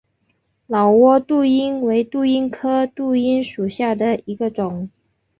[0.65, 4.89] 老挝杜英为杜英科杜英属下的一个种。